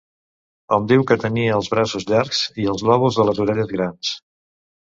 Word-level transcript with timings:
Hom 0.77 0.87
diu 0.91 1.03
que 1.11 1.17
tenia 1.25 1.59
els 1.59 1.69
braços 1.75 2.07
llargs 2.13 2.39
i 2.65 2.65
els 2.75 2.87
lòbuls 2.91 3.21
de 3.21 3.29
les 3.29 3.43
orelles 3.47 3.71
grans. 3.77 4.15